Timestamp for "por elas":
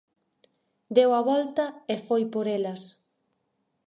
2.33-2.81